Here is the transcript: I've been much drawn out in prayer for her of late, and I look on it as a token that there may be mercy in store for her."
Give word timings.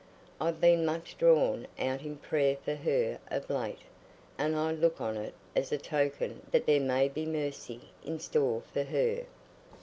I've 0.39 0.59
been 0.59 0.83
much 0.83 1.15
drawn 1.19 1.67
out 1.77 2.01
in 2.01 2.17
prayer 2.17 2.57
for 2.65 2.73
her 2.73 3.19
of 3.29 3.51
late, 3.51 3.83
and 4.35 4.55
I 4.55 4.71
look 4.71 4.99
on 4.99 5.15
it 5.15 5.35
as 5.55 5.71
a 5.71 5.77
token 5.77 6.41
that 6.49 6.65
there 6.65 6.79
may 6.81 7.07
be 7.07 7.27
mercy 7.27 7.91
in 8.03 8.19
store 8.19 8.63
for 8.73 8.85
her." 8.85 9.25